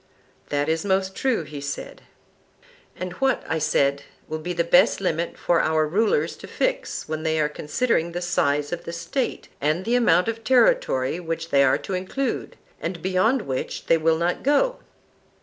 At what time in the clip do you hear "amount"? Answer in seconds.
9.93-10.27